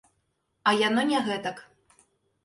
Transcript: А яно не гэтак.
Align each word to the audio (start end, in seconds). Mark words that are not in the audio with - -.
А 0.69 0.71
яно 0.87 1.03
не 1.09 1.19
гэтак. 1.27 1.57